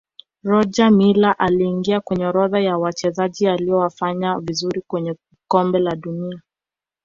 [0.43, 5.15] roger miller aliingia kwenye orodha ya Wachezaji waliofanya vizuri kwenye
[5.47, 6.41] kombe la dunia